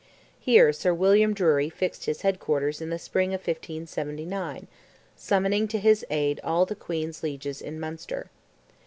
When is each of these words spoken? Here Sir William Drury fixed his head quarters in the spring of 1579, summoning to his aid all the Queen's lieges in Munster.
Here 0.39 0.73
Sir 0.73 0.95
William 0.95 1.31
Drury 1.31 1.69
fixed 1.69 2.05
his 2.05 2.23
head 2.23 2.39
quarters 2.39 2.81
in 2.81 2.89
the 2.89 2.97
spring 2.97 3.35
of 3.35 3.41
1579, 3.45 4.65
summoning 5.15 5.67
to 5.67 5.77
his 5.77 6.03
aid 6.09 6.39
all 6.43 6.65
the 6.65 6.73
Queen's 6.73 7.21
lieges 7.21 7.61
in 7.61 7.79
Munster. 7.79 8.31